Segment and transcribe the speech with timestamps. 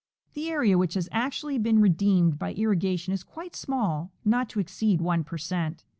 [0.33, 4.59] The area which has actually been redeemed by irri gation is quite small, not to
[4.59, 5.83] exceed 1 per cent.